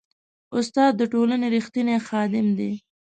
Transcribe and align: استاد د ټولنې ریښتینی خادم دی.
استاد 0.57 0.91
د 0.97 1.01
ټولنې 1.13 1.47
ریښتینی 1.55 1.97
خادم 2.07 2.47
دی. 2.59 2.73